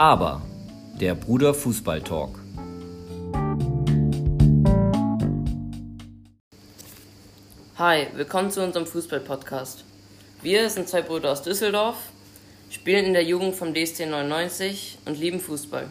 [0.00, 0.40] Aber
[0.98, 2.38] der Bruder Fußball Talk.
[7.76, 9.84] Hi, willkommen zu unserem Fußball-Podcast.
[10.40, 11.98] Wir sind zwei Brüder aus Düsseldorf,
[12.70, 15.90] spielen in der Jugend vom DST 99 und lieben Fußball.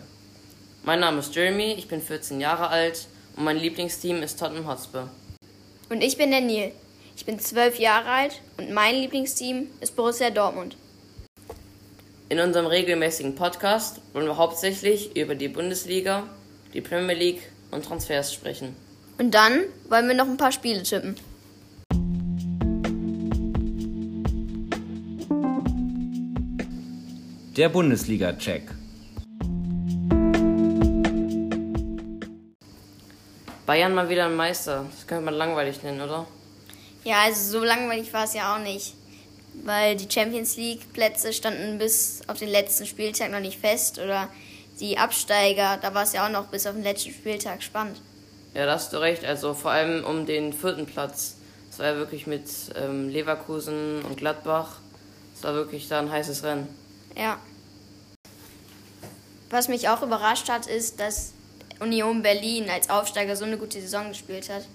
[0.84, 3.06] Mein Name ist Jeremy, ich bin 14 Jahre alt
[3.38, 5.08] und mein Lieblingsteam ist Tottenham Hotspur.
[5.92, 6.72] Und ich bin der Neil.
[7.16, 10.78] Ich bin 12 Jahre alt und mein Lieblingsteam ist Borussia Dortmund.
[12.32, 16.30] In unserem regelmäßigen Podcast wollen wir hauptsächlich über die Bundesliga,
[16.76, 18.76] die Premier League und Transfers sprechen.
[19.18, 21.16] Und dann wollen wir noch ein paar Spiele tippen.
[27.58, 28.62] Der Bundesliga-Check.
[33.66, 34.86] Bayern mal wieder ein Meister.
[34.92, 36.28] Das könnte man langweilig nennen, oder?
[37.04, 38.94] Ja, also so langweilig war es ja auch nicht.
[39.64, 44.00] Weil die Champions League-Plätze standen bis auf den letzten Spieltag noch nicht fest.
[44.00, 44.30] Oder
[44.80, 48.02] die Absteiger, da war es ja auch noch bis auf den letzten Spieltag spannend.
[48.54, 49.26] Ja, da hast du recht.
[49.26, 51.36] Also vor allem um den vierten Platz.
[51.70, 54.80] Das war ja wirklich mit ähm, Leverkusen und Gladbach.
[55.34, 56.68] Das war wirklich da ein heißes Rennen.
[57.16, 57.38] Ja.
[59.50, 61.34] Was mich auch überrascht hat, ist, dass
[61.80, 64.66] Union Berlin als Aufsteiger so eine gute Saison gespielt hat.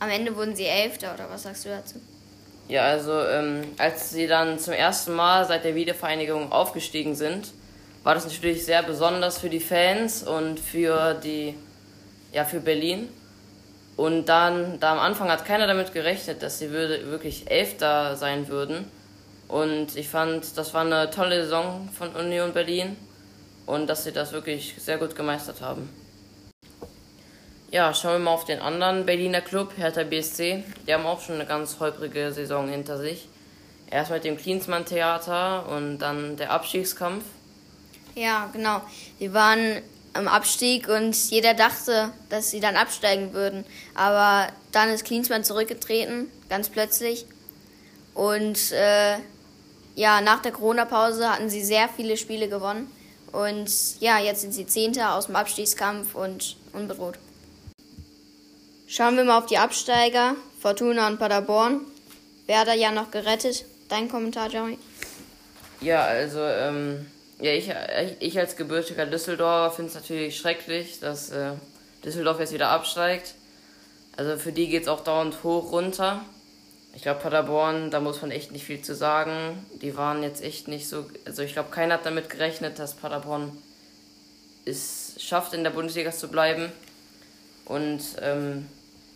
[0.00, 2.00] Am Ende wurden sie Elfter, oder was sagst du dazu?
[2.72, 7.52] Ja, also ähm, als sie dann zum ersten Mal seit der Wiedervereinigung aufgestiegen sind,
[8.02, 11.54] war das natürlich sehr besonders für die Fans und für die,
[12.32, 13.10] ja, für Berlin.
[13.98, 18.48] Und dann, da am Anfang hat keiner damit gerechnet, dass sie würde, wirklich Elfter sein
[18.48, 18.90] würden.
[19.48, 22.96] Und ich fand, das war eine tolle Saison von Union Berlin
[23.66, 25.90] und dass sie das wirklich sehr gut gemeistert haben.
[27.72, 30.62] Ja, schauen wir mal auf den anderen Berliner Club, Hertha BSC.
[30.86, 33.30] Die haben auch schon eine ganz holprige Saison hinter sich.
[33.90, 37.24] Erst mit dem Klinsmann-Theater und dann der Abstiegskampf.
[38.14, 38.82] Ja, genau.
[39.18, 39.80] Wir waren
[40.12, 43.64] am Abstieg und jeder dachte, dass sie dann absteigen würden.
[43.94, 47.24] Aber dann ist Klinsmann zurückgetreten, ganz plötzlich.
[48.12, 49.16] Und äh,
[49.94, 52.92] ja, nach der Corona-Pause hatten sie sehr viele Spiele gewonnen.
[53.32, 57.18] Und ja, jetzt sind sie Zehnter aus dem Abstiegskampf und unbedroht.
[58.94, 60.36] Schauen wir mal auf die Absteiger.
[60.60, 61.80] Fortuna und Paderborn.
[62.46, 63.64] Werder ja noch gerettet.
[63.88, 64.76] Dein Kommentar, Jeremy?
[65.80, 67.06] Ja, also, ähm,
[67.40, 67.70] ja, ich,
[68.18, 71.52] ich als gebürtiger Düsseldorfer finde es natürlich schrecklich, dass äh,
[72.04, 73.32] Düsseldorf jetzt wieder absteigt.
[74.18, 76.22] Also für die geht es auch dauernd hoch runter.
[76.94, 79.66] Ich glaube, Paderborn, da muss man echt nicht viel zu sagen.
[79.80, 81.06] Die waren jetzt echt nicht so.
[81.24, 83.56] Also ich glaube, keiner hat damit gerechnet, dass Paderborn
[84.66, 86.70] es schafft, in der Bundesliga zu bleiben.
[87.64, 88.68] Und ähm,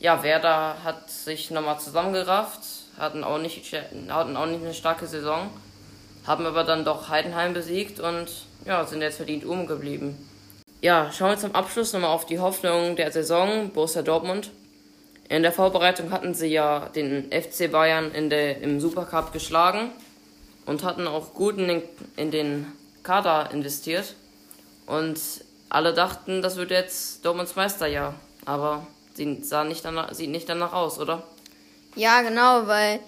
[0.06, 2.60] ja, Werder hat sich nochmal zusammengerafft,
[2.96, 3.74] hatten auch, nicht,
[4.08, 5.50] hatten auch nicht eine starke Saison,
[6.24, 8.28] haben aber dann doch Heidenheim besiegt und
[8.64, 10.16] ja, sind jetzt verdient oben geblieben.
[10.80, 14.52] Ja, schauen wir zum Abschluss nochmal auf die Hoffnung der Saison, Borussia Dortmund.
[15.28, 19.90] In der Vorbereitung hatten sie ja den FC Bayern in der, im Supercup geschlagen
[20.66, 21.82] und hatten auch gut in den,
[22.14, 22.66] in den
[23.02, 24.14] Kader investiert.
[24.86, 25.18] Und
[25.68, 28.14] alle dachten, das wird jetzt Dortmunds Meisterjahr.
[28.44, 31.22] Aber sie sah nicht danach, sieht nicht danach aus, oder?
[31.94, 33.00] Ja, genau, weil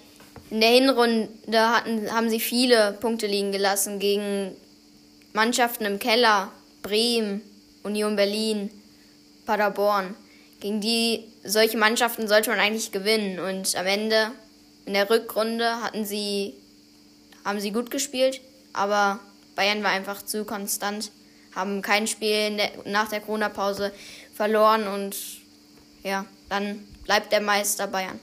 [0.49, 4.55] in der Hinrunde hatten, haben sie viele Punkte liegen gelassen gegen
[5.33, 7.41] Mannschaften im Keller, Bremen,
[7.83, 8.71] Union Berlin,
[9.45, 10.15] Paderborn.
[10.59, 13.39] Gegen die solche Mannschaften sollte man eigentlich gewinnen.
[13.39, 14.31] Und am Ende
[14.85, 16.55] in der Rückrunde hatten sie,
[17.45, 18.41] haben sie gut gespielt,
[18.73, 19.19] aber
[19.55, 21.11] Bayern war einfach zu konstant,
[21.55, 23.91] haben kein Spiel der, nach der Corona-Pause
[24.33, 25.15] verloren und
[26.03, 28.19] ja, dann bleibt der Meister Bayern.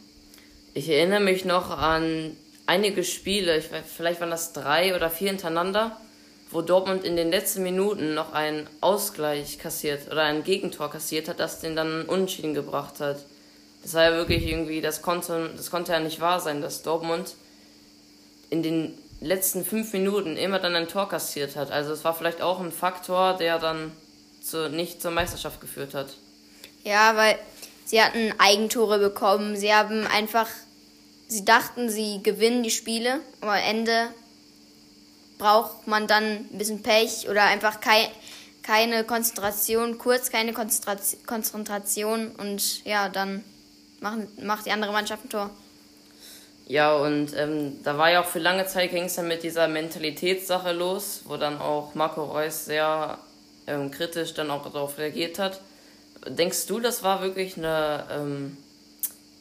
[0.74, 5.98] Ich erinnere mich noch an einige Spiele, ich, vielleicht waren das drei oder vier hintereinander,
[6.50, 11.40] wo Dortmund in den letzten Minuten noch einen Ausgleich kassiert oder ein Gegentor kassiert hat,
[11.40, 13.24] das den dann unentschieden gebracht hat.
[13.82, 17.34] Das war ja wirklich irgendwie, das konnte, das konnte ja nicht wahr sein, dass Dortmund
[18.50, 21.70] in den letzten fünf Minuten immer dann ein Tor kassiert hat.
[21.70, 23.92] Also es war vielleicht auch ein Faktor, der dann
[24.42, 26.08] zu, nicht zur Meisterschaft geführt hat.
[26.84, 27.36] Ja, weil
[27.86, 29.56] sie hatten Eigentore bekommen.
[29.56, 30.48] Sie haben einfach,
[31.28, 34.08] sie dachten, sie gewinnen die Spiele, aber am Ende
[35.38, 38.10] braucht man dann ein bisschen Pech oder einfach kei
[38.62, 43.44] keine Konzentration, kurz keine Konzentration und ja, dann
[44.00, 45.50] machen, macht die andere Mannschaft ein Tor.
[46.66, 49.68] Ja, und ähm, da war ja auch für lange Zeit ging es dann mit dieser
[49.68, 53.18] Mentalitätssache los, wo dann auch Marco Reus sehr
[53.68, 55.60] ähm, kritisch dann auch darauf reagiert hat.
[56.28, 58.56] Denkst du, das war wirklich eine ähm,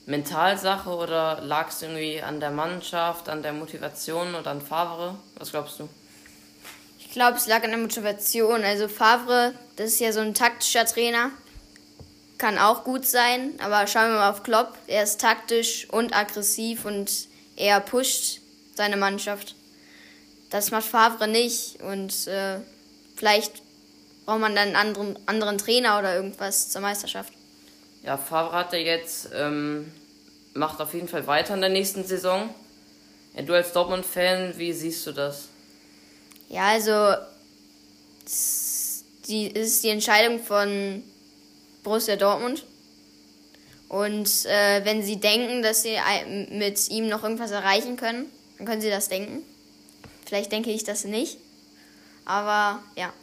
[0.05, 5.15] Mentalsache oder lag es irgendwie an der Mannschaft, an der Motivation oder an Favre?
[5.37, 5.89] Was glaubst du?
[6.99, 8.63] Ich glaube, es lag an der Motivation.
[8.63, 11.31] Also Favre, das ist ja so ein taktischer Trainer.
[12.37, 14.73] Kann auch gut sein, aber schauen wir mal auf Klopp.
[14.87, 17.09] Er ist taktisch und aggressiv und
[17.55, 18.41] er pusht
[18.75, 19.55] seine Mannschaft.
[20.49, 22.59] Das macht Favre nicht und äh,
[23.15, 23.64] vielleicht
[24.25, 27.31] braucht man dann einen anderen, anderen Trainer oder irgendwas zur Meisterschaft.
[28.03, 29.91] Ja, Favre hat er jetzt, ähm,
[30.53, 32.49] macht auf jeden Fall weiter in der nächsten Saison.
[33.35, 35.49] Ja, du als Dortmund-Fan, wie siehst du das?
[36.49, 37.15] Ja, also
[39.27, 41.03] die ist die Entscheidung von
[41.83, 42.63] Borussia Dortmund.
[43.89, 45.97] Und äh, wenn sie denken, dass sie
[46.49, 48.25] mit ihm noch irgendwas erreichen können,
[48.57, 49.43] dann können sie das denken.
[50.25, 51.37] Vielleicht denke ich das nicht.
[52.25, 53.13] Aber ja.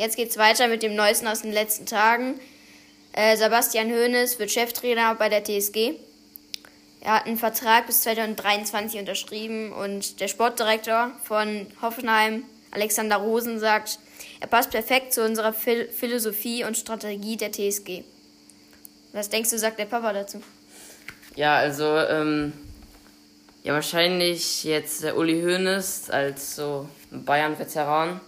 [0.00, 2.40] Jetzt geht's weiter mit dem Neuesten aus den letzten Tagen.
[3.12, 5.92] Äh, Sebastian Hoeneß wird Cheftrainer bei der TSG.
[7.02, 13.98] Er hat einen Vertrag bis 2023 unterschrieben und der Sportdirektor von Hoffenheim, Alexander Rosen, sagt,
[14.40, 18.02] er passt perfekt zu unserer Phil Philosophie und Strategie der TSG.
[19.12, 20.40] Was denkst du, sagt der Papa dazu?
[21.36, 22.54] Ja, also, ähm,
[23.64, 28.22] ja, wahrscheinlich jetzt der Uli Hoeneß als so Bayern-Veteran.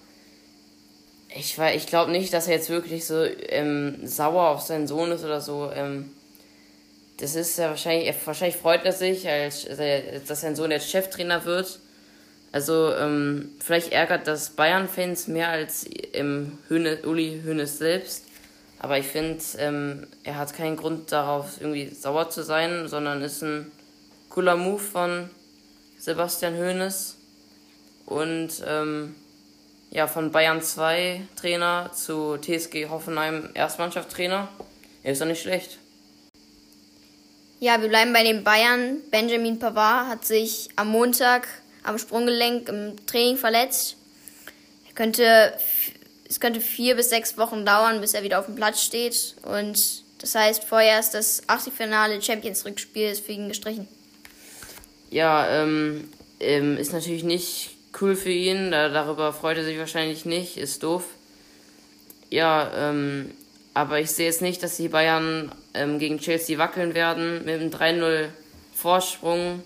[1.34, 5.24] Ich, ich glaube nicht, dass er jetzt wirklich so ähm, sauer auf seinen Sohn ist
[5.24, 5.70] oder so.
[5.74, 6.10] Ähm,
[7.18, 9.66] das ist ja wahrscheinlich, wahrscheinlich freut er sich, als,
[10.26, 11.78] dass sein Sohn jetzt Cheftrainer wird.
[12.50, 15.86] Also ähm, vielleicht ärgert das Bayern-Fans mehr als
[16.68, 18.24] Höne, Uli Hoeneß selbst.
[18.78, 23.42] Aber ich finde, ähm, er hat keinen Grund darauf, irgendwie sauer zu sein, sondern ist
[23.42, 23.70] ein
[24.28, 25.30] cooler Move von
[25.98, 27.16] Sebastian Hoeneß.
[28.06, 29.14] Und ähm,
[29.92, 34.48] ja, von Bayern 2 Trainer zu TSG Hoffenheim Erstmannschaft-Trainer.
[35.02, 35.78] Er ist doch nicht schlecht.
[37.60, 38.96] Ja, wir bleiben bei den Bayern.
[39.10, 41.46] Benjamin Pavard hat sich am Montag
[41.82, 43.96] am Sprunggelenk im Training verletzt.
[44.88, 45.52] Er könnte,
[46.28, 49.36] es könnte vier bis sechs Wochen dauern, bis er wieder auf dem Platz steht.
[49.42, 53.86] Und das heißt, vorher ist das Achtelfinale Champions Rückspiel für ihn gestrichen.
[55.10, 56.08] Ja, ähm,
[56.40, 57.71] ähm, ist natürlich nicht
[58.02, 58.70] cool für ihn.
[58.70, 60.58] Da, darüber freut er sich wahrscheinlich nicht.
[60.58, 61.04] Ist doof.
[62.30, 63.30] Ja, ähm,
[63.74, 67.44] aber ich sehe jetzt nicht, dass die Bayern ähm, gegen Chelsea wackeln werden.
[67.44, 68.28] Mit einem 3-0
[68.74, 69.62] Vorsprung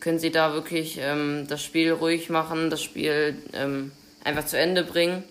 [0.00, 3.92] können sie da wirklich ähm, das Spiel ruhig machen, das Spiel ähm,
[4.24, 5.22] einfach zu Ende bringen.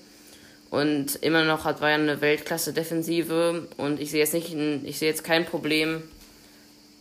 [0.69, 3.67] Und immer noch hat Bayern eine Weltklasse-Defensive.
[3.77, 6.03] Und ich sehe jetzt nicht, jetzt kein Problem,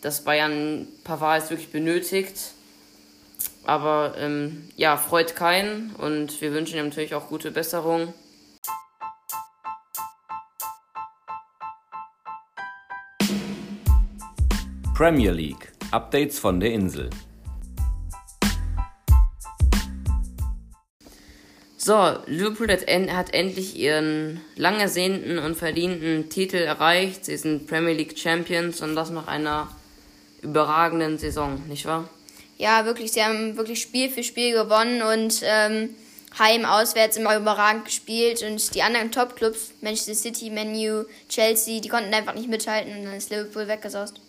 [0.02, 2.36] dass Bayern Pavard jetzt wirklich benötigt.
[3.66, 8.14] Aber ähm, ja, freut keinen und wir wünschen ihm natürlich auch gute Besserung.
[14.94, 15.72] Premier League.
[15.90, 17.10] Updates von der Insel.
[21.76, 27.24] So, Liverpool hat, hat endlich ihren lang ersehnten und verdienten Titel erreicht.
[27.24, 29.68] Sie sind Premier League Champions und das nach einer
[30.40, 32.08] überragenden Saison, nicht wahr?
[32.58, 33.12] Ja, wirklich.
[33.12, 35.94] Sie haben wirklich Spiel für Spiel gewonnen und ähm,
[36.38, 38.42] heim, auswärts immer überragend gespielt.
[38.42, 43.14] Und die anderen Top-Clubs, Manchester City, Menu, Chelsea, die konnten einfach nicht mithalten und dann
[43.14, 44.20] ist Liverpool weggesaust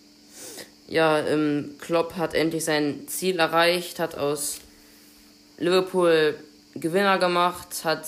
[0.88, 4.58] ja, ähm, Klopp hat endlich sein Ziel erreicht, hat aus
[5.58, 6.34] Liverpool
[6.74, 8.06] Gewinner gemacht, hat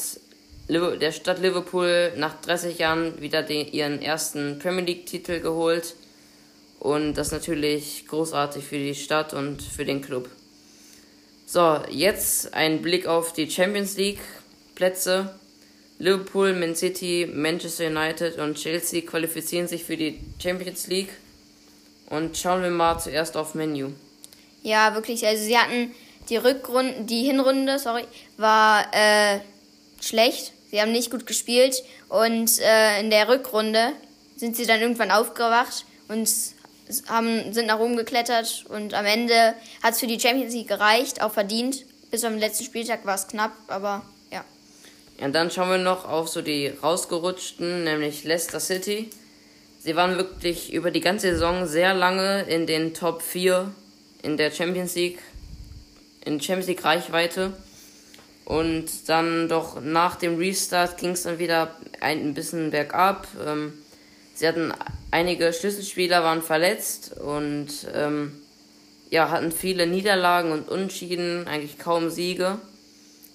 [0.68, 5.94] der Stadt Liverpool nach 30 Jahren wieder den, ihren ersten Premier League-Titel geholt.
[6.80, 10.28] Und das ist natürlich großartig für die Stadt und für den Club.
[11.46, 15.34] So, jetzt ein Blick auf die Champions League-Plätze.
[15.98, 21.10] Liverpool, Man City, Manchester United und Chelsea qualifizieren sich für die Champions League.
[22.08, 23.90] Und schauen wir mal zuerst auf Menü.
[24.62, 25.26] Ja, wirklich.
[25.26, 25.94] Also sie hatten
[26.30, 28.04] die Rückrunde, die Hinrunde, sorry,
[28.38, 29.40] war äh,
[30.00, 30.52] schlecht.
[30.70, 33.92] Sie haben nicht gut gespielt und äh, in der Rückrunde
[34.36, 36.28] sind sie dann irgendwann aufgewacht und
[37.08, 41.22] haben, sind nach oben geklettert und am Ende hat es für die Champions League gereicht,
[41.22, 41.84] auch verdient.
[42.10, 44.44] Bis am letzten Spieltag war es knapp, aber ja.
[45.18, 49.10] Ja, dann schauen wir noch auf so die rausgerutschten, nämlich Leicester City.
[49.82, 53.72] Sie waren wirklich über die ganze Saison sehr lange in den Top 4
[54.22, 55.20] in der Champions League,
[56.24, 57.52] in Champions League Reichweite.
[58.44, 63.28] Und dann doch nach dem Restart ging es dann wieder ein bisschen bergab.
[63.46, 63.74] Ähm,
[64.40, 64.72] sie hatten
[65.10, 68.32] einige Schlüsselspieler waren verletzt und ähm,
[69.10, 72.58] ja, hatten viele Niederlagen und Unschieden, eigentlich kaum Siege.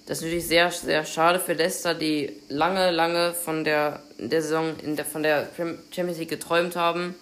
[0.06, 4.74] Das ist natürlich sehr, sehr schade für Leicester, die lange, lange von der, der Saison
[4.82, 7.14] in der, von der Champions League geträumt haben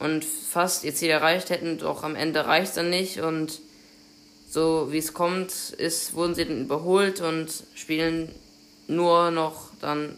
[0.00, 3.60] und fast ihr Ziel erreicht hätten, doch am Ende reicht es dann nicht und
[4.50, 8.34] so wie es kommt, ist, wurden sie dann überholt und spielen
[8.88, 10.16] nur noch dann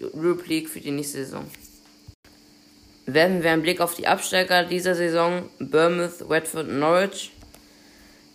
[0.00, 1.44] Europe League für die nächste Saison.
[3.06, 7.32] Werfen wir einen Blick auf die Absteiger dieser Saison, Bournemouth, und Norwich.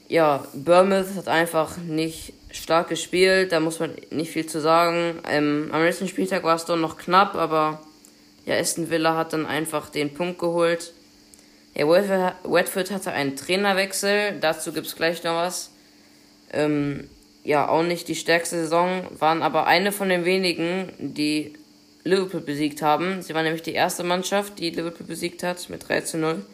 [0.08, 5.20] Ja, Bournemouth hat einfach nicht stark gespielt, da muss man nicht viel zu sagen.
[5.28, 7.82] Ähm, am letzten Spieltag war es doch noch knapp, aber
[8.46, 10.94] ja, Aston Villa hat dann einfach den Punkt geholt.
[11.76, 15.72] Ja, Watford hatte einen Trainerwechsel, dazu gibt es gleich noch was.
[16.52, 17.10] Ähm,
[17.44, 21.54] ja, auch nicht die stärkste Saison, waren aber eine von den wenigen, die
[22.10, 23.22] Liverpool besiegt haben.
[23.22, 26.46] Sie waren nämlich die erste Mannschaft, die Liverpool besiegt hat mit 3 zu 0.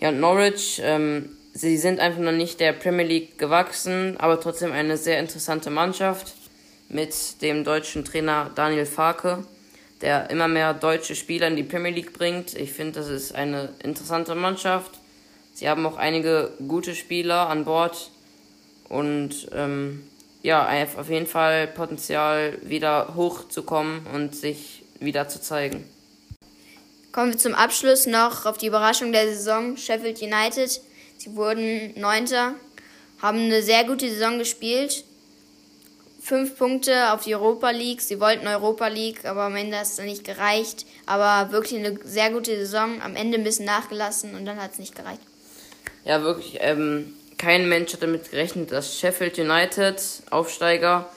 [0.00, 4.72] Ja, und Norwich, ähm, sie sind einfach noch nicht der Premier League gewachsen, aber trotzdem
[4.72, 6.34] eine sehr interessante Mannschaft
[6.88, 9.44] mit dem deutschen Trainer Daniel Farke,
[10.00, 12.54] der immer mehr deutsche Spieler in die Premier League bringt.
[12.54, 14.98] Ich finde, das ist eine interessante Mannschaft.
[15.52, 18.10] Sie haben auch einige gute Spieler an Bord
[18.88, 20.02] und ähm,
[20.42, 25.84] ja, auf jeden Fall Potenzial, wieder hochzukommen und sich wieder zu zeigen.
[27.12, 29.76] Kommen wir zum Abschluss noch auf die Überraschung der Saison.
[29.76, 30.80] Sheffield United,
[31.18, 32.54] sie wurden Neunter,
[33.20, 35.04] haben eine sehr gute Saison gespielt.
[36.22, 38.02] Fünf Punkte auf die Europa League.
[38.02, 40.86] Sie wollten Europa League, aber am Ende hat es dann nicht gereicht.
[41.06, 43.00] Aber wirklich eine sehr gute Saison.
[43.02, 45.22] Am Ende ein bisschen nachgelassen und dann hat es nicht gereicht.
[46.04, 46.58] Ja, wirklich.
[46.60, 51.08] Ähm, kein Mensch hat damit gerechnet, dass Sheffield United, Aufsteiger,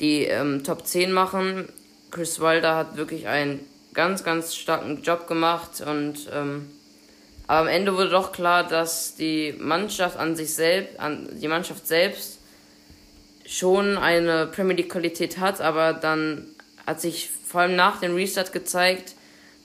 [0.00, 1.68] die ähm, Top 10 machen.
[2.10, 3.60] Chris Wilder hat wirklich einen
[3.94, 6.68] ganz, ganz starken Job gemacht und ähm,
[7.46, 11.86] aber am Ende wurde doch klar, dass die Mannschaft an sich selbst, an die Mannschaft
[11.86, 12.38] selbst
[13.46, 16.48] schon eine Premier League Qualität hat, aber dann
[16.84, 19.14] hat sich vor allem nach dem Restart gezeigt,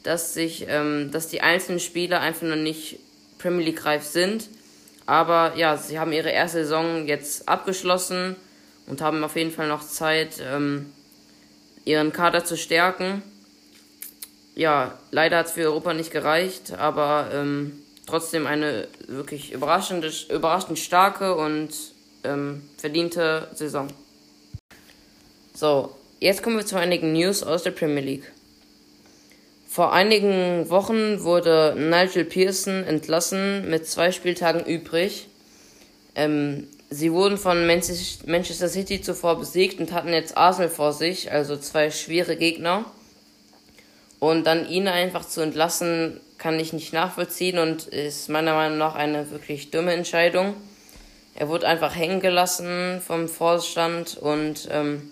[0.04, 3.00] dass sich, ähm, dass die einzelnen Spieler einfach noch nicht
[3.40, 4.50] Premier League reif sind
[5.06, 8.36] aber ja, sie haben ihre erste Saison jetzt abgeschlossen
[8.88, 10.92] und haben auf jeden Fall noch Zeit, ähm,
[11.86, 13.22] ihren Kader zu stärken.
[14.56, 20.80] Ja, leider hat es für Europa nicht gereicht, aber ähm, trotzdem eine wirklich überraschende, überraschend
[20.80, 21.70] starke und
[22.24, 23.88] ähm, verdiente Saison.
[25.54, 28.32] So, jetzt kommen wir zu einigen News aus der Premier League.
[29.76, 35.28] Vor einigen Wochen wurde Nigel Pearson entlassen mit zwei Spieltagen übrig.
[36.16, 41.58] Ähm, sie wurden von Manchester City zuvor besiegt und hatten jetzt Arsenal vor sich, also
[41.58, 42.86] zwei schwere Gegner.
[44.20, 48.96] Und dann ihn einfach zu entlassen, kann ich nicht nachvollziehen und ist meiner Meinung nach
[48.96, 50.54] eine wirklich dumme Entscheidung.
[51.36, 55.12] Er wurde einfach hängen gelassen vom Vorstand und ähm,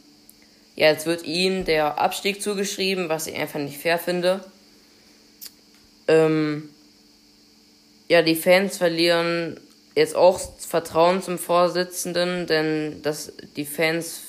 [0.77, 4.39] ja, jetzt wird ihm der Abstieg zugeschrieben, was ich einfach nicht fair finde.
[6.07, 6.69] Ähm,
[8.07, 9.60] ja, die Fans verlieren
[9.95, 14.22] jetzt auch Vertrauen zum Vorsitzenden, denn das, die Fans,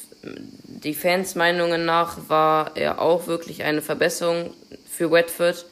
[0.66, 4.54] die Fans Meinungen nach war er auch wirklich eine Verbesserung
[4.90, 5.66] für Watford.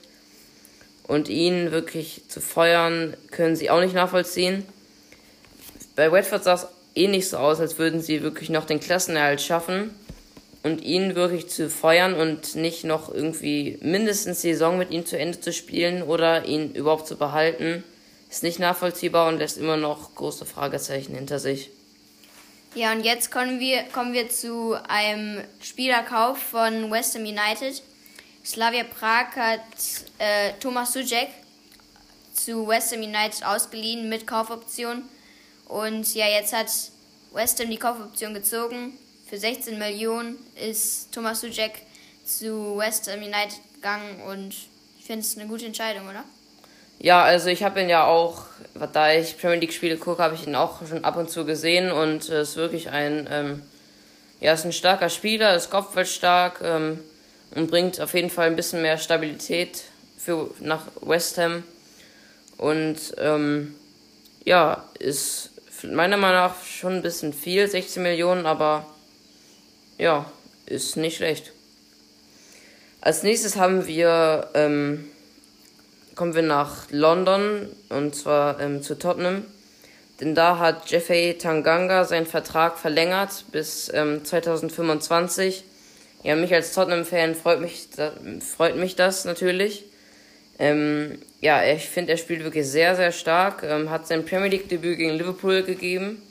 [1.08, 4.64] Und ihn wirklich zu feuern, können sie auch nicht nachvollziehen.
[5.96, 9.40] Bei Watford sah es eh nicht so aus, als würden sie wirklich noch den Klassenerhalt
[9.40, 9.90] schaffen
[10.62, 15.18] und ihn wirklich zu feuern und nicht noch irgendwie mindestens die Saison mit ihm zu
[15.18, 17.82] Ende zu spielen oder ihn überhaupt zu behalten,
[18.30, 21.70] ist nicht nachvollziehbar und lässt immer noch große Fragezeichen hinter sich.
[22.74, 27.82] Ja, und jetzt kommen wir, kommen wir zu einem Spielerkauf von West Ham United.
[28.44, 29.60] Slavia Prag hat
[30.18, 31.28] äh, Thomas Suchek
[32.32, 35.02] zu West Ham United ausgeliehen mit Kaufoption.
[35.66, 36.68] Und ja, jetzt hat
[37.32, 38.96] West Ham die Kaufoption gezogen
[39.32, 41.86] für 16 Millionen ist Thomas Suchek
[42.22, 44.54] zu West Ham United gegangen und
[44.98, 46.22] ich finde es eine gute Entscheidung, oder?
[46.98, 48.44] Ja, also ich habe ihn ja auch,
[48.92, 51.90] da ich Premier League Spiele gucke, habe ich ihn auch schon ab und zu gesehen
[51.90, 53.62] und äh, ist wirklich ein, ähm,
[54.40, 57.00] ja, ist ein starker Spieler, ist kopfballstark ähm,
[57.54, 59.84] und bringt auf jeden Fall ein bisschen mehr Stabilität
[60.18, 61.64] für nach West Ham
[62.58, 63.76] und ähm,
[64.44, 65.52] ja, ist
[65.84, 68.86] meiner Meinung nach schon ein bisschen viel, 16 Millionen, aber
[70.02, 70.26] ja,
[70.66, 71.52] ist nicht schlecht.
[73.00, 75.04] Als nächstes haben wir, ähm,
[76.16, 79.44] kommen wir nach London und zwar ähm, zu Tottenham.
[80.20, 85.62] Denn da hat Jeffrey Tanganga seinen Vertrag verlängert bis ähm, 2025.
[86.24, 88.12] Ja, mich als Tottenham-Fan freut mich, da,
[88.56, 89.84] freut mich das natürlich.
[90.58, 93.62] Ähm, ja, ich finde, er spielt wirklich sehr, sehr stark.
[93.62, 96.22] Ähm, hat sein Premier League-Debüt gegen Liverpool gegeben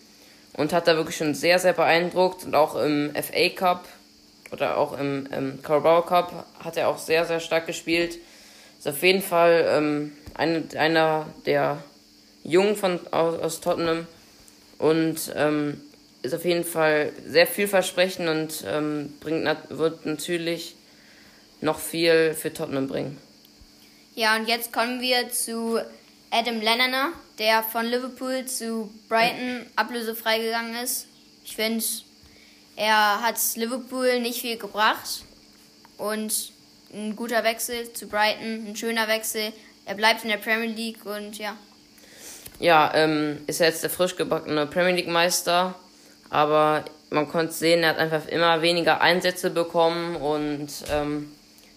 [0.54, 3.88] und hat da wirklich schon sehr, sehr beeindruckt und auch im FA Cup
[4.52, 8.18] oder auch im, im Carabao Cup hat er auch sehr, sehr stark gespielt.
[8.78, 11.84] Ist auf jeden Fall ähm, eine, einer der
[12.44, 14.08] Jungen von, aus, aus Tottenham
[14.78, 15.82] und ähm,
[16.22, 20.76] ist auf jeden Fall sehr vielversprechend und ähm, bringt, wird natürlich
[21.62, 23.18] noch viel für Tottenham bringen.
[24.16, 25.80] Ja, und jetzt kommen wir zu
[26.32, 31.08] Adam Lallana, der von Liverpool zu Brighton ablösefrei gegangen ist.
[31.44, 31.84] Ich finde,
[32.78, 35.24] er hat Liverpool nicht viel gebracht
[35.98, 36.54] und
[36.94, 39.52] ein guter Wechsel zu Brighton, ein schöner Wechsel.
[39.86, 41.58] Er bleibt in der Premier League und ja.
[42.60, 45.76] Ja, ähm, ist jetzt der frisch gebackene Premier League Meister,
[46.30, 51.30] aber man konnte sehen, er hat einfach immer weniger Einsätze bekommen und ähm,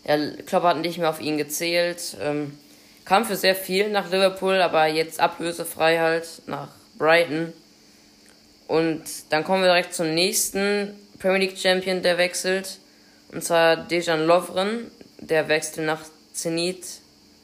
[0.04, 2.16] er, Klopp hat nicht mehr auf ihn gezählt.
[2.20, 2.56] Ähm,
[3.04, 7.52] kam für sehr viel nach Liverpool, aber jetzt ablösefrei halt nach Brighton.
[8.66, 12.78] Und dann kommen wir direkt zum nächsten Premier League Champion, der wechselt.
[13.30, 16.00] Und zwar Dejan Lovren, der wechselt nach
[16.32, 16.84] Zenit,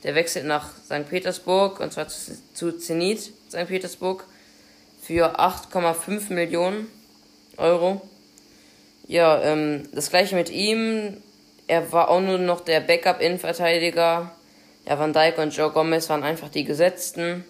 [0.02, 1.09] der wechselt nach St.
[1.09, 3.67] Petersburg, und zwar zu, Zenit St.
[3.67, 4.25] Petersburg,
[5.02, 6.88] für 8,5 Millionen
[7.57, 8.02] Euro.
[9.07, 11.17] Ja, ähm, das gleiche mit ihm.
[11.67, 14.33] Er war auch nur noch der Backup-Innenverteidiger.
[14.87, 17.45] Ja, Van Dijk und Joe Gomez waren einfach die Gesetzten.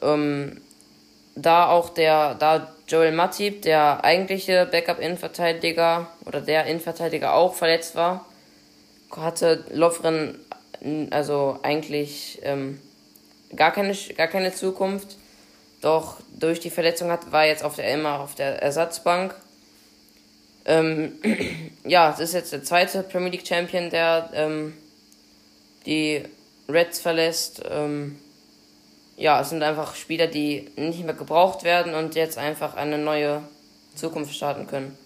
[0.00, 0.60] Ähm,
[1.34, 8.26] da auch der, da Joel Matip, der eigentliche Backup-Innenverteidiger oder der Innenverteidiger auch verletzt war,
[9.10, 10.38] hatte Lovren
[11.10, 12.80] also eigentlich ähm,
[13.54, 15.16] gar, keine, gar keine Zukunft.
[15.80, 19.34] Doch durch die Verletzung hat, war jetzt auf der, immer auf der Ersatzbank.
[20.64, 21.14] Ähm,
[21.84, 24.74] ja, es ist jetzt der zweite Premier League Champion, der ähm,
[25.86, 26.22] die
[26.68, 27.62] Reds verlässt.
[27.68, 28.18] Ähm,
[29.16, 33.42] ja, es sind einfach Spieler, die nicht mehr gebraucht werden und jetzt einfach eine neue
[33.94, 34.96] Zukunft starten können.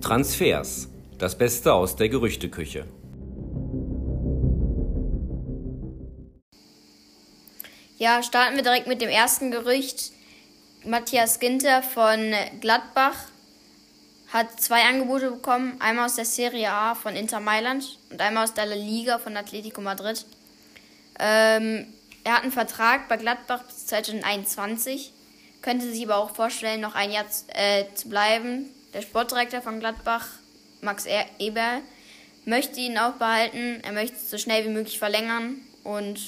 [0.00, 0.88] Transfers.
[1.18, 2.84] Das Beste aus der Gerüchteküche.
[7.96, 10.10] Ja, starten wir direkt mit dem ersten Gerücht.
[10.84, 13.31] Matthias Ginter von Gladbach
[14.32, 18.54] hat zwei Angebote bekommen, einmal aus der Serie A von Inter Mailand und einmal aus
[18.54, 20.24] der La Liga von Atletico Madrid.
[21.18, 21.86] Ähm,
[22.24, 25.12] er hat einen Vertrag bei Gladbach bis 2021,
[25.60, 28.70] könnte sich aber auch vorstellen, noch ein Jahr äh, zu bleiben.
[28.94, 30.26] Der Sportdirektor von Gladbach,
[30.80, 31.80] Max e- Eberl,
[32.46, 33.80] möchte ihn auch behalten.
[33.84, 35.60] Er möchte es so schnell wie möglich verlängern.
[35.84, 36.18] Und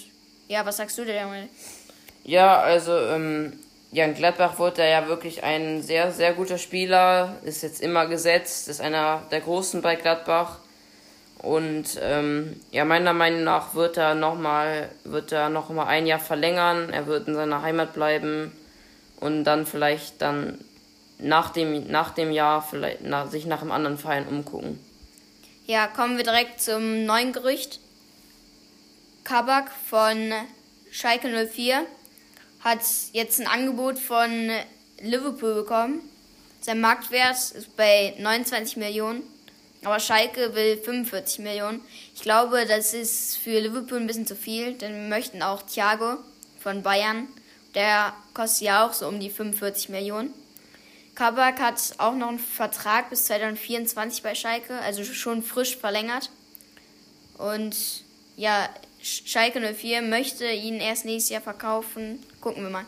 [0.48, 1.48] ja, was sagst du dir damit?
[2.24, 3.58] Ja, also ähm,
[3.94, 8.80] Jan Gladbach wurde ja wirklich ein sehr, sehr guter Spieler, ist jetzt immer gesetzt, ist
[8.80, 10.58] einer der Großen bei Gladbach.
[11.38, 16.90] Und ähm, ja, meiner Meinung nach wird er nochmal wird er noch ein Jahr verlängern.
[16.90, 18.50] Er wird in seiner Heimat bleiben
[19.20, 20.58] und dann vielleicht dann
[21.20, 24.80] nach dem, nach dem Jahr vielleicht nach, sich nach einem anderen Verein umgucken.
[25.66, 27.78] Ja, kommen wir direkt zum neuen Gerücht.
[29.22, 30.32] Kabak von
[30.90, 31.86] Schalke 04
[32.64, 32.80] hat
[33.12, 34.50] jetzt ein Angebot von
[35.00, 36.00] Liverpool bekommen.
[36.60, 39.22] Sein Marktwert ist bei 29 Millionen,
[39.84, 41.82] aber Schalke will 45 Millionen.
[42.14, 46.16] Ich glaube, das ist für Liverpool ein bisschen zu viel, denn wir möchten auch Thiago
[46.58, 47.28] von Bayern.
[47.74, 50.32] Der kostet ja auch so um die 45 Millionen.
[51.14, 56.30] Kabak hat auch noch einen Vertrag bis 2024 bei Schalke, also schon frisch verlängert.
[57.36, 57.76] Und
[58.36, 58.68] ja,
[59.02, 62.20] Schalke 04 möchte ihn erst nächstes Jahr verkaufen.
[62.44, 62.84] Gucken wir mal.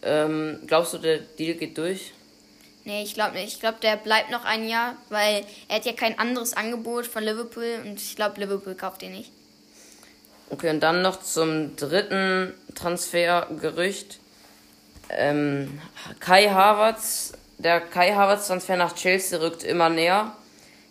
[0.00, 2.14] Ähm, glaubst du, der Deal geht durch?
[2.86, 3.52] Nee, ich glaube nicht.
[3.52, 7.22] Ich glaube, der bleibt noch ein Jahr, weil er hat ja kein anderes Angebot von
[7.22, 9.32] Liverpool und ich glaube, Liverpool kauft ihn nicht.
[10.48, 14.18] Okay, und dann noch zum dritten Transfergerücht.
[15.10, 15.82] Ähm,
[16.18, 20.34] Kai Havertz, der Kai Havertz Transfer nach Chelsea rückt immer näher.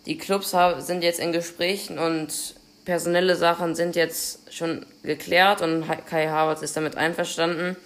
[0.06, 2.54] Die Clubs sind jetzt in Gesprächen und
[2.88, 7.76] personelle Sachen sind jetzt schon geklärt und Kai Havertz ist damit einverstanden.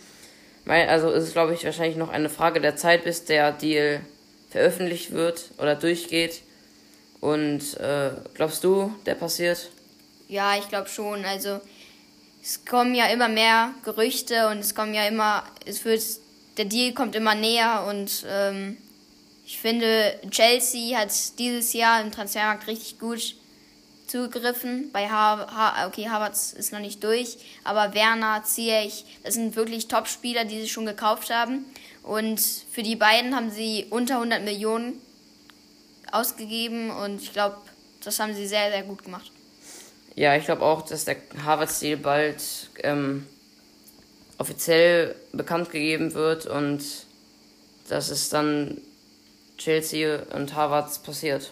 [0.65, 4.03] Also ist es, glaube ich, wahrscheinlich noch eine Frage der Zeit, bis der Deal
[4.51, 6.43] veröffentlicht wird oder durchgeht.
[7.21, 9.71] Und äh, glaubst du, der passiert?
[10.29, 11.25] Ja, ich glaube schon.
[11.25, 11.61] Also
[12.41, 16.01] es kommen ja immer mehr Gerüchte und es kommen ja immer, es wird
[16.59, 18.77] der Deal kommt immer näher und ähm,
[19.45, 21.11] ich finde, Chelsea hat
[21.41, 23.35] dieses Jahr im Transfermarkt richtig gut
[24.13, 24.91] zugegriffen.
[24.93, 29.89] Bei ha ha okay, Havertz ist noch nicht durch, aber Werner, Ziyech, das sind wirklich
[29.89, 31.65] Top-Spieler, die sie schon gekauft haben.
[32.03, 35.01] Und für die beiden haben sie unter 100 Millionen
[36.11, 37.57] ausgegeben und ich glaube,
[38.05, 39.33] das haben sie sehr, sehr gut gemacht.
[40.15, 42.43] Ja, ich glaube auch, dass der Harvard-Stil bald
[42.83, 43.27] ähm,
[44.37, 46.83] offiziell bekannt gegeben wird und
[47.89, 48.79] dass es dann
[49.57, 51.51] Chelsea und Harvards passiert.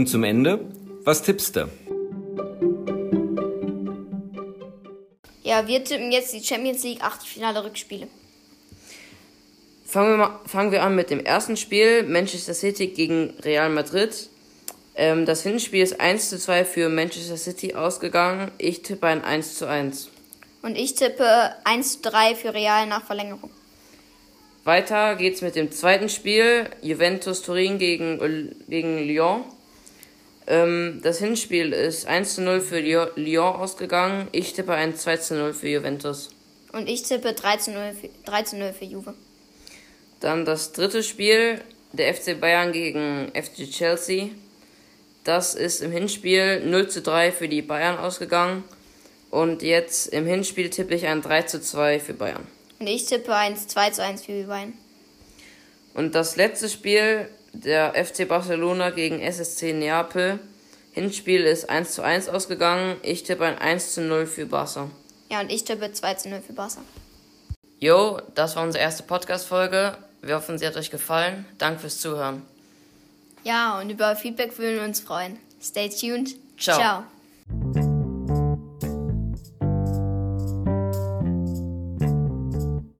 [0.00, 0.64] Und zum Ende,
[1.04, 1.68] was tippst du?
[5.42, 8.08] Ja, wir tippen jetzt die Champions League Achtelfinale Rückspiele.
[9.84, 14.30] Fangen wir, mal, fangen wir an mit dem ersten Spiel, Manchester City gegen Real Madrid.
[14.94, 18.50] Ähm, das Hinspiel ist 1 zu 2 für Manchester City ausgegangen.
[18.56, 20.08] Ich tippe ein 1 zu 1.
[20.62, 23.50] Und ich tippe 1 zu 3 für Real nach Verlängerung.
[24.64, 29.44] Weiter geht's mit dem zweiten Spiel, Juventus Turin gegen, gegen Lyon.
[30.46, 34.28] Ähm, das Hinspiel ist 1 zu 0 für Lyon ausgegangen.
[34.32, 36.30] Ich tippe ein 2 zu 0 für Juventus.
[36.72, 39.14] Und ich tippe 3 zu 0 für, 3 zu 0 für Juve.
[40.20, 41.60] Dann das dritte Spiel,
[41.92, 44.28] der FC Bayern gegen FC Chelsea.
[45.24, 48.64] Das ist im Hinspiel 0 zu 3 für die Bayern ausgegangen.
[49.30, 52.46] Und jetzt im Hinspiel tippe ich ein 3 zu 2 für Bayern.
[52.78, 54.72] Und ich tippe ein 2 zu 1 für die Bayern.
[55.94, 60.38] Und das letzte Spiel, der FC Barcelona gegen SSC Neapel.
[60.92, 62.96] Hinspiel ist 1 zu 1 ausgegangen.
[63.02, 64.90] Ich tippe ein 1 zu 0 für Barca.
[65.30, 66.80] Ja, und ich tippe 2 zu 0 für Barca.
[67.78, 69.96] Jo, das war unsere erste Podcast-Folge.
[70.22, 71.46] Wir hoffen, sie hat euch gefallen.
[71.58, 72.42] Danke fürs Zuhören.
[73.42, 75.38] Ja, und über Feedback würden wir uns freuen.
[75.62, 76.36] Stay tuned.
[76.58, 77.04] Ciao.
[77.64, 77.89] Ciao.